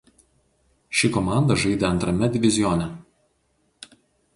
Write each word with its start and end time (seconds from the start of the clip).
Ši 1.01 1.11
komanda 1.19 1.59
žaidė 1.67 1.89
Antrame 1.93 2.33
divizione. 2.39 2.93